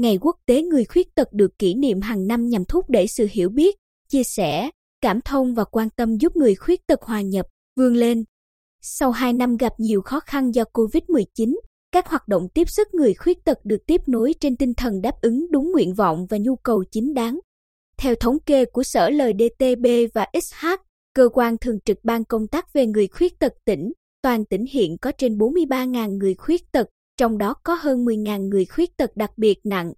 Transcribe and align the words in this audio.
Ngày 0.00 0.18
Quốc 0.20 0.36
tế 0.46 0.62
Người 0.62 0.84
Khuyết 0.84 1.14
Tật 1.14 1.32
được 1.32 1.58
kỷ 1.58 1.74
niệm 1.74 2.00
hàng 2.00 2.26
năm 2.26 2.48
nhằm 2.48 2.64
thúc 2.64 2.90
đẩy 2.90 3.06
sự 3.06 3.26
hiểu 3.30 3.48
biết, 3.48 3.76
chia 4.08 4.22
sẻ, 4.22 4.70
cảm 5.00 5.20
thông 5.20 5.54
và 5.54 5.64
quan 5.64 5.88
tâm 5.90 6.16
giúp 6.16 6.36
người 6.36 6.54
khuyết 6.54 6.86
tật 6.86 7.02
hòa 7.02 7.20
nhập, 7.20 7.46
vươn 7.76 7.94
lên. 7.94 8.24
Sau 8.82 9.10
2 9.10 9.32
năm 9.32 9.56
gặp 9.56 9.72
nhiều 9.78 10.02
khó 10.02 10.20
khăn 10.20 10.54
do 10.54 10.64
COVID-19, 10.72 11.56
các 11.92 12.08
hoạt 12.08 12.28
động 12.28 12.48
tiếp 12.54 12.68
sức 12.68 12.94
người 12.94 13.14
khuyết 13.14 13.44
tật 13.44 13.58
được 13.64 13.76
tiếp 13.86 14.00
nối 14.06 14.34
trên 14.40 14.56
tinh 14.56 14.74
thần 14.74 15.00
đáp 15.02 15.14
ứng 15.20 15.46
đúng 15.50 15.72
nguyện 15.72 15.94
vọng 15.94 16.26
và 16.30 16.38
nhu 16.40 16.56
cầu 16.56 16.84
chính 16.92 17.14
đáng. 17.14 17.38
Theo 17.98 18.14
thống 18.14 18.38
kê 18.46 18.64
của 18.64 18.82
Sở 18.82 19.10
LDTB 19.10 19.86
và 20.14 20.26
XH, 20.42 20.66
cơ 21.14 21.28
quan 21.32 21.58
thường 21.58 21.78
trực 21.84 21.98
ban 22.02 22.24
công 22.24 22.46
tác 22.46 22.72
về 22.72 22.86
người 22.86 23.08
khuyết 23.08 23.38
tật 23.38 23.52
tỉnh, 23.64 23.92
toàn 24.22 24.44
tỉnh 24.44 24.64
hiện 24.72 24.96
có 24.98 25.12
trên 25.18 25.38
43.000 25.38 26.18
người 26.18 26.34
khuyết 26.34 26.72
tật, 26.72 26.86
trong 27.20 27.38
đó 27.38 27.54
có 27.62 27.74
hơn 27.74 28.04
10.000 28.04 28.48
người 28.48 28.64
khuyết 28.64 28.96
tật 28.96 29.10
đặc 29.16 29.30
biệt 29.36 29.58
nặng. 29.64 29.92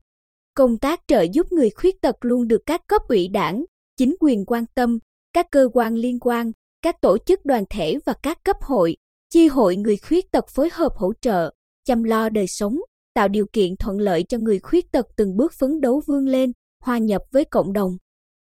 Công 0.55 0.79
tác 0.79 1.01
trợ 1.07 1.27
giúp 1.33 1.53
người 1.53 1.71
khuyết 1.71 2.01
tật 2.01 2.17
luôn 2.21 2.49
được 2.49 2.63
các 2.67 2.81
cấp 2.87 3.03
ủy 3.09 3.29
đảng, 3.29 3.65
chính 3.97 4.17
quyền 4.21 4.45
quan 4.47 4.65
tâm, 4.75 4.99
các 5.33 5.47
cơ 5.51 5.69
quan 5.73 5.95
liên 5.95 6.21
quan, 6.21 6.53
các 6.83 7.01
tổ 7.01 7.19
chức 7.19 7.45
đoàn 7.45 7.65
thể 7.71 7.99
và 8.07 8.15
các 8.23 8.39
cấp 8.45 8.57
hội, 8.61 8.97
chi 9.31 9.49
hội 9.49 9.77
người 9.77 9.97
khuyết 9.97 10.31
tật 10.33 10.49
phối 10.49 10.69
hợp 10.73 10.93
hỗ 10.97 11.13
trợ, 11.21 11.51
chăm 11.85 12.03
lo 12.03 12.29
đời 12.29 12.47
sống, 12.49 12.79
tạo 13.15 13.29
điều 13.29 13.47
kiện 13.53 13.77
thuận 13.77 13.99
lợi 13.99 14.25
cho 14.29 14.39
người 14.39 14.59
khuyết 14.59 14.93
tật 14.93 15.07
từng 15.17 15.37
bước 15.37 15.53
phấn 15.53 15.81
đấu 15.81 16.03
vươn 16.07 16.27
lên, 16.27 16.53
hòa 16.85 16.99
nhập 16.99 17.23
với 17.33 17.45
cộng 17.45 17.73
đồng. 17.73 17.97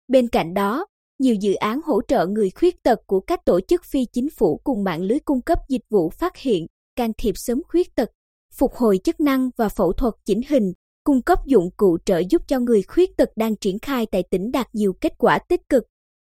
Bên 0.08 0.28
cạnh 0.28 0.54
đó, 0.54 0.86
nhiều 1.18 1.34
dự 1.34 1.54
án 1.54 1.80
hỗ 1.84 2.00
trợ 2.08 2.26
người 2.26 2.50
khuyết 2.50 2.82
tật 2.82 2.98
của 3.06 3.20
các 3.20 3.44
tổ 3.44 3.60
chức 3.60 3.84
phi 3.84 4.04
chính 4.12 4.28
phủ 4.30 4.60
cùng 4.64 4.84
mạng 4.84 5.02
lưới 5.02 5.18
cung 5.18 5.42
cấp 5.42 5.58
dịch 5.68 5.82
vụ 5.90 6.10
phát 6.10 6.36
hiện, 6.36 6.66
can 6.96 7.12
thiệp 7.18 7.34
sớm 7.36 7.62
khuyết 7.68 7.94
tật, 7.94 8.10
phục 8.58 8.74
hồi 8.74 9.00
chức 9.04 9.20
năng 9.20 9.50
và 9.56 9.68
phẫu 9.68 9.92
thuật 9.92 10.14
chỉnh 10.24 10.40
hình, 10.48 10.72
cung 11.04 11.22
cấp 11.22 11.38
dụng 11.46 11.70
cụ 11.76 11.98
trợ 12.04 12.22
giúp 12.30 12.42
cho 12.48 12.60
người 12.60 12.82
khuyết 12.82 13.16
tật 13.16 13.28
đang 13.36 13.56
triển 13.56 13.78
khai 13.78 14.06
tại 14.06 14.22
tỉnh 14.30 14.52
đạt 14.52 14.66
nhiều 14.72 14.92
kết 15.00 15.12
quả 15.18 15.38
tích 15.48 15.68
cực. 15.68 15.84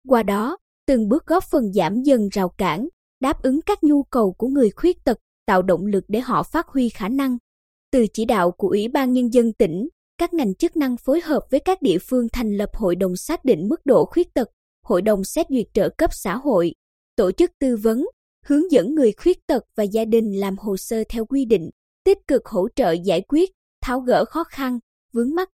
Qua 0.08 0.22
đó, 0.22 0.56
từng 0.86 1.08
bước 1.08 1.26
góp 1.26 1.44
phần 1.44 1.72
giảm 1.72 2.02
dần 2.02 2.28
rào 2.28 2.48
cản, 2.48 2.88
đáp 3.20 3.42
ứng 3.42 3.60
các 3.62 3.82
nhu 3.82 4.02
cầu 4.02 4.32
của 4.32 4.48
người 4.48 4.70
khuyết 4.70 5.04
tật, 5.04 5.18
tạo 5.46 5.62
động 5.62 5.86
lực 5.86 6.04
để 6.08 6.20
họ 6.20 6.42
phát 6.42 6.66
huy 6.68 6.88
khả 6.88 7.08
năng. 7.08 7.38
Từ 7.92 8.06
chỉ 8.12 8.24
đạo 8.24 8.50
của 8.50 8.68
Ủy 8.68 8.88
ban 8.88 9.12
Nhân 9.12 9.32
dân 9.32 9.52
tỉnh, 9.52 9.88
các 10.18 10.34
ngành 10.34 10.54
chức 10.54 10.76
năng 10.76 10.96
phối 10.96 11.20
hợp 11.20 11.40
với 11.50 11.60
các 11.60 11.82
địa 11.82 11.98
phương 11.98 12.26
thành 12.32 12.56
lập 12.56 12.70
hội 12.74 12.96
đồng 12.96 13.16
xác 13.16 13.44
định 13.44 13.68
mức 13.68 13.86
độ 13.86 14.04
khuyết 14.04 14.34
tật, 14.34 14.48
hội 14.84 15.02
đồng 15.02 15.24
xét 15.24 15.46
duyệt 15.50 15.66
trợ 15.74 15.88
cấp 15.98 16.10
xã 16.12 16.36
hội, 16.36 16.74
tổ 17.16 17.32
chức 17.32 17.50
tư 17.58 17.76
vấn, 17.76 18.06
hướng 18.46 18.72
dẫn 18.72 18.94
người 18.94 19.12
khuyết 19.12 19.46
tật 19.46 19.64
và 19.76 19.84
gia 19.84 20.04
đình 20.04 20.40
làm 20.40 20.56
hồ 20.58 20.76
sơ 20.76 21.04
theo 21.08 21.24
quy 21.24 21.44
định, 21.44 21.70
tích 22.04 22.18
cực 22.26 22.46
hỗ 22.46 22.68
trợ 22.76 22.92
giải 22.92 23.22
quyết, 23.28 23.50
tháo 23.80 24.00
gỡ 24.00 24.24
khó 24.24 24.44
khăn, 24.44 24.78
vướng 25.12 25.34
mắc. 25.34 25.48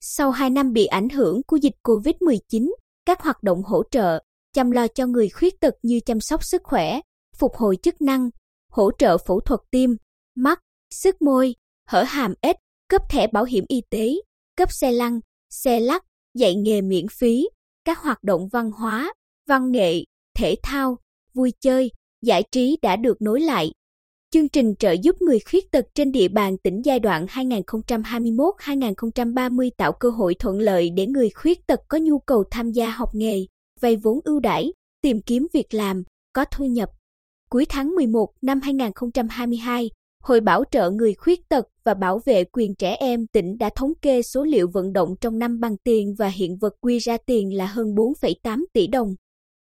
Sau 0.00 0.30
2 0.30 0.50
năm 0.50 0.72
bị 0.72 0.86
ảnh 0.86 1.08
hưởng 1.08 1.42
của 1.46 1.56
dịch 1.56 1.76
COVID-19, 1.82 2.72
các 3.06 3.22
hoạt 3.22 3.42
động 3.42 3.62
hỗ 3.62 3.82
trợ, 3.90 4.18
chăm 4.52 4.70
lo 4.70 4.86
cho 4.88 5.06
người 5.06 5.28
khuyết 5.28 5.60
tật 5.60 5.74
như 5.82 6.00
chăm 6.00 6.20
sóc 6.20 6.44
sức 6.44 6.62
khỏe, 6.64 7.00
phục 7.36 7.54
hồi 7.54 7.76
chức 7.82 8.00
năng, 8.00 8.30
hỗ 8.70 8.90
trợ 8.98 9.18
phẫu 9.18 9.40
thuật 9.40 9.60
tim, 9.70 9.96
mắt, 10.34 10.60
sức 10.90 11.22
môi, 11.22 11.54
hở 11.88 12.02
hàm 12.02 12.34
ếch, 12.40 12.56
cấp 12.88 13.02
thẻ 13.10 13.26
bảo 13.26 13.44
hiểm 13.44 13.64
y 13.68 13.82
tế, 13.90 14.14
cấp 14.56 14.68
xe 14.72 14.92
lăn, 14.92 15.20
xe 15.50 15.80
lắc, 15.80 16.04
dạy 16.34 16.54
nghề 16.54 16.80
miễn 16.80 17.06
phí, 17.08 17.48
các 17.84 17.98
hoạt 17.98 18.22
động 18.22 18.48
văn 18.52 18.70
hóa, 18.70 19.14
văn 19.48 19.72
nghệ, 19.72 20.04
thể 20.34 20.54
thao, 20.62 20.98
vui 21.34 21.52
chơi, 21.60 21.90
giải 22.22 22.42
trí 22.52 22.78
đã 22.82 22.96
được 22.96 23.22
nối 23.22 23.40
lại. 23.40 23.72
Chương 24.32 24.48
trình 24.48 24.74
trợ 24.78 24.94
giúp 25.02 25.22
người 25.22 25.38
khuyết 25.50 25.70
tật 25.70 25.84
trên 25.94 26.12
địa 26.12 26.28
bàn 26.28 26.58
tỉnh 26.58 26.80
giai 26.84 27.00
đoạn 27.00 27.26
2021-2030 27.26 29.70
tạo 29.76 29.92
cơ 29.92 30.10
hội 30.10 30.34
thuận 30.38 30.58
lợi 30.58 30.90
để 30.90 31.06
người 31.06 31.30
khuyết 31.30 31.66
tật 31.66 31.80
có 31.88 31.98
nhu 31.98 32.18
cầu 32.18 32.44
tham 32.50 32.70
gia 32.70 32.90
học 32.90 33.08
nghề, 33.12 33.46
vay 33.80 33.96
vốn 33.96 34.20
ưu 34.24 34.40
đãi, 34.40 34.72
tìm 35.02 35.20
kiếm 35.26 35.46
việc 35.52 35.74
làm, 35.74 36.02
có 36.32 36.44
thu 36.44 36.64
nhập. 36.64 36.88
Cuối 37.50 37.66
tháng 37.68 37.94
11 37.94 38.28
năm 38.42 38.60
2022, 38.60 39.90
Hội 40.22 40.40
Bảo 40.40 40.64
trợ 40.70 40.90
người 40.90 41.14
khuyết 41.14 41.48
tật 41.48 41.66
và 41.84 41.94
bảo 41.94 42.20
vệ 42.24 42.44
quyền 42.44 42.74
trẻ 42.74 42.96
em 43.00 43.26
tỉnh 43.26 43.58
đã 43.58 43.70
thống 43.76 43.92
kê 44.02 44.22
số 44.22 44.44
liệu 44.44 44.68
vận 44.72 44.92
động 44.92 45.14
trong 45.20 45.38
năm 45.38 45.60
bằng 45.60 45.76
tiền 45.84 46.14
và 46.18 46.28
hiện 46.28 46.56
vật 46.60 46.74
quy 46.80 46.98
ra 46.98 47.16
tiền 47.26 47.56
là 47.56 47.66
hơn 47.66 47.94
4,8 47.94 48.64
tỷ 48.72 48.86
đồng. 48.86 49.14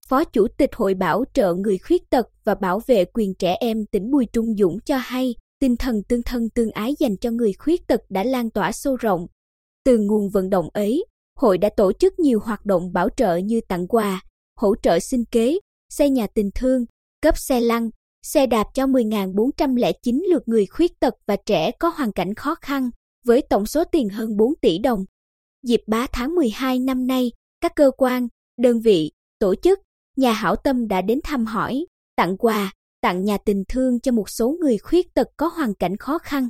Phó 0.08 0.24
Chủ 0.24 0.48
tịch 0.48 0.70
Hội 0.74 0.94
Bảo 0.94 1.24
trợ 1.34 1.54
người 1.54 1.78
khuyết 1.78 2.10
tật 2.10 2.28
và 2.44 2.54
bảo 2.54 2.80
vệ 2.86 3.04
quyền 3.04 3.34
trẻ 3.34 3.56
em 3.60 3.86
tỉnh 3.86 4.10
Bùi 4.10 4.26
Trung 4.32 4.56
Dũng 4.58 4.80
cho 4.80 4.96
hay, 4.96 5.34
tinh 5.60 5.76
thần 5.76 6.02
tương 6.08 6.22
thân 6.22 6.50
tương 6.50 6.70
ái 6.70 6.94
dành 6.98 7.16
cho 7.16 7.30
người 7.30 7.52
khuyết 7.52 7.86
tật 7.86 8.00
đã 8.08 8.24
lan 8.24 8.50
tỏa 8.50 8.72
sâu 8.72 8.96
rộng. 8.96 9.26
Từ 9.84 9.98
nguồn 9.98 10.30
vận 10.30 10.50
động 10.50 10.68
ấy, 10.72 11.04
hội 11.36 11.58
đã 11.58 11.68
tổ 11.76 11.92
chức 11.92 12.18
nhiều 12.18 12.40
hoạt 12.40 12.66
động 12.66 12.92
bảo 12.92 13.08
trợ 13.16 13.36
như 13.36 13.60
tặng 13.68 13.86
quà, 13.88 14.22
hỗ 14.56 14.74
trợ 14.82 14.98
sinh 14.98 15.24
kế, 15.24 15.58
xây 15.90 16.10
nhà 16.10 16.26
tình 16.26 16.50
thương, 16.54 16.84
cấp 17.22 17.38
xe 17.38 17.60
lăn, 17.60 17.90
xe 18.22 18.46
đạp 18.46 18.66
cho 18.74 18.86
10.409 18.86 20.20
lượt 20.30 20.42
người 20.46 20.66
khuyết 20.66 21.00
tật 21.00 21.14
và 21.26 21.36
trẻ 21.46 21.70
có 21.78 21.88
hoàn 21.88 22.12
cảnh 22.12 22.34
khó 22.34 22.54
khăn, 22.60 22.90
với 23.26 23.42
tổng 23.50 23.66
số 23.66 23.84
tiền 23.84 24.08
hơn 24.08 24.36
4 24.36 24.54
tỷ 24.60 24.78
đồng. 24.78 25.04
Dịp 25.62 25.80
3 25.86 26.06
tháng 26.12 26.34
12 26.34 26.78
năm 26.78 27.06
nay, 27.06 27.32
các 27.60 27.72
cơ 27.76 27.90
quan, 27.96 28.28
đơn 28.58 28.80
vị, 28.80 29.10
tổ 29.38 29.54
chức, 29.54 29.78
nhà 30.16 30.32
hảo 30.32 30.56
tâm 30.56 30.88
đã 30.88 31.02
đến 31.02 31.20
thăm 31.24 31.46
hỏi, 31.46 31.86
tặng 32.16 32.36
quà, 32.36 32.72
tặng 33.00 33.24
nhà 33.24 33.38
tình 33.38 33.62
thương 33.68 34.00
cho 34.00 34.12
một 34.12 34.30
số 34.30 34.56
người 34.60 34.78
khuyết 34.78 35.14
tật 35.14 35.28
có 35.36 35.46
hoàn 35.46 35.74
cảnh 35.74 35.96
khó 35.96 36.18
khăn. 36.18 36.48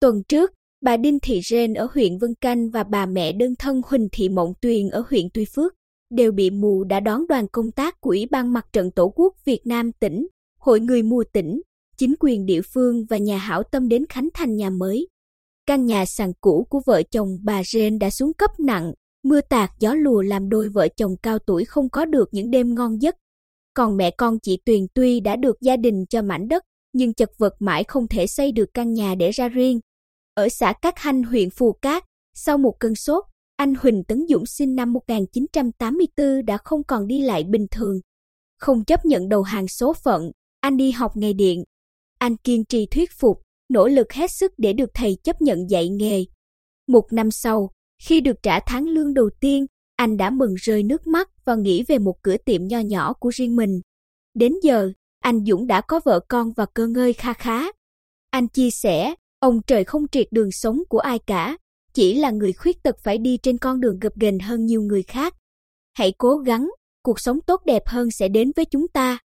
Tuần 0.00 0.22
trước, 0.28 0.52
bà 0.80 0.96
Đinh 0.96 1.18
Thị 1.22 1.40
Rên 1.40 1.74
ở 1.74 1.88
huyện 1.94 2.18
Vân 2.18 2.34
Canh 2.40 2.70
và 2.70 2.84
bà 2.84 3.06
mẹ 3.06 3.32
đơn 3.32 3.54
thân 3.58 3.82
Huỳnh 3.86 4.08
Thị 4.12 4.28
Mộng 4.28 4.52
Tuyền 4.60 4.88
ở 4.88 5.04
huyện 5.10 5.24
Tuy 5.34 5.44
Phước 5.54 5.74
đều 6.10 6.32
bị 6.32 6.50
mù 6.50 6.84
đã 6.84 7.00
đón 7.00 7.26
đoàn 7.26 7.46
công 7.52 7.70
tác 7.70 8.00
của 8.00 8.10
Ủy 8.10 8.26
ban 8.30 8.52
Mặt 8.52 8.66
trận 8.72 8.90
Tổ 8.90 9.08
quốc 9.08 9.34
Việt 9.44 9.60
Nam 9.64 9.92
tỉnh, 9.92 10.26
Hội 10.60 10.80
người 10.80 11.02
mù 11.02 11.22
tỉnh, 11.32 11.60
chính 11.96 12.14
quyền 12.20 12.46
địa 12.46 12.60
phương 12.74 13.04
và 13.10 13.16
nhà 13.16 13.38
hảo 13.38 13.62
tâm 13.62 13.88
đến 13.88 14.06
khánh 14.08 14.28
thành 14.34 14.56
nhà 14.56 14.70
mới. 14.70 15.08
Căn 15.66 15.86
nhà 15.86 16.04
sàn 16.06 16.32
cũ 16.40 16.66
của 16.70 16.80
vợ 16.86 17.02
chồng 17.02 17.28
bà 17.44 17.62
Rên 17.64 17.98
đã 17.98 18.10
xuống 18.10 18.32
cấp 18.34 18.50
nặng, 18.60 18.92
mưa 19.22 19.40
tạt 19.40 19.70
gió 19.78 19.94
lùa 19.94 20.22
làm 20.22 20.48
đôi 20.48 20.68
vợ 20.68 20.88
chồng 20.96 21.16
cao 21.22 21.38
tuổi 21.38 21.64
không 21.64 21.88
có 21.88 22.04
được 22.04 22.28
những 22.32 22.50
đêm 22.50 22.74
ngon 22.74 23.02
giấc. 23.02 23.16
Còn 23.74 23.96
mẹ 23.96 24.10
con 24.10 24.38
chị 24.38 24.58
Tuyền 24.64 24.86
tuy 24.94 25.20
đã 25.20 25.36
được 25.36 25.60
gia 25.60 25.76
đình 25.76 26.04
cho 26.06 26.22
mảnh 26.22 26.48
đất, 26.48 26.64
nhưng 26.92 27.14
chật 27.14 27.30
vật 27.38 27.54
mãi 27.58 27.84
không 27.84 28.08
thể 28.08 28.26
xây 28.26 28.52
được 28.52 28.68
căn 28.74 28.92
nhà 28.92 29.14
để 29.14 29.30
ra 29.30 29.48
riêng. 29.48 29.80
Ở 30.34 30.48
xã 30.48 30.72
Cát 30.72 30.94
Hanh 30.96 31.22
huyện 31.22 31.50
Phù 31.50 31.72
Cát, 31.72 32.04
sau 32.34 32.58
một 32.58 32.76
cơn 32.80 32.94
sốt, 32.94 33.24
anh 33.56 33.74
Huỳnh 33.74 34.04
Tấn 34.04 34.26
Dũng 34.28 34.46
sinh 34.46 34.76
năm 34.76 34.92
1984 34.92 36.46
đã 36.46 36.58
không 36.64 36.84
còn 36.84 37.06
đi 37.06 37.20
lại 37.20 37.44
bình 37.44 37.66
thường. 37.70 38.00
Không 38.58 38.84
chấp 38.84 39.04
nhận 39.04 39.28
đầu 39.28 39.42
hàng 39.42 39.68
số 39.68 39.92
phận, 39.92 40.30
anh 40.60 40.76
đi 40.76 40.90
học 40.90 41.16
nghề 41.16 41.32
điện. 41.32 41.64
Anh 42.18 42.36
kiên 42.36 42.64
trì 42.64 42.86
thuyết 42.86 43.10
phục, 43.12 43.42
nỗ 43.68 43.88
lực 43.88 44.12
hết 44.12 44.30
sức 44.30 44.52
để 44.58 44.72
được 44.72 44.90
thầy 44.94 45.16
chấp 45.24 45.42
nhận 45.42 45.70
dạy 45.70 45.88
nghề. 45.88 46.24
Một 46.88 47.12
năm 47.12 47.30
sau, 47.30 47.70
khi 48.02 48.20
được 48.20 48.36
trả 48.42 48.60
tháng 48.60 48.88
lương 48.88 49.14
đầu 49.14 49.30
tiên, 49.40 49.66
anh 49.96 50.16
đã 50.16 50.30
mừng 50.30 50.54
rơi 50.54 50.82
nước 50.82 51.06
mắt 51.06 51.28
và 51.44 51.54
nghĩ 51.54 51.84
về 51.88 51.98
một 51.98 52.22
cửa 52.22 52.36
tiệm 52.36 52.66
nho 52.66 52.78
nhỏ 52.78 53.12
của 53.12 53.30
riêng 53.34 53.56
mình. 53.56 53.80
Đến 54.34 54.52
giờ, 54.62 54.92
anh 55.20 55.44
Dũng 55.44 55.66
đã 55.66 55.80
có 55.80 56.00
vợ 56.04 56.20
con 56.28 56.52
và 56.56 56.66
cơ 56.74 56.86
ngơi 56.86 57.12
kha 57.12 57.32
khá. 57.32 57.64
Anh 58.30 58.48
chia 58.48 58.70
sẻ, 58.70 59.14
ông 59.40 59.60
trời 59.66 59.84
không 59.84 60.08
triệt 60.08 60.26
đường 60.30 60.52
sống 60.52 60.82
của 60.88 60.98
ai 60.98 61.18
cả, 61.18 61.56
chỉ 61.94 62.14
là 62.14 62.30
người 62.30 62.52
khuyết 62.52 62.82
tật 62.82 62.96
phải 63.02 63.18
đi 63.18 63.38
trên 63.42 63.58
con 63.58 63.80
đường 63.80 63.98
gập 63.98 64.12
ghềnh 64.16 64.38
hơn 64.38 64.66
nhiều 64.66 64.82
người 64.82 65.02
khác. 65.02 65.34
Hãy 65.94 66.12
cố 66.18 66.36
gắng, 66.36 66.70
cuộc 67.02 67.20
sống 67.20 67.38
tốt 67.46 67.62
đẹp 67.64 67.82
hơn 67.86 68.10
sẽ 68.10 68.28
đến 68.28 68.50
với 68.56 68.64
chúng 68.64 68.88
ta. 68.88 69.18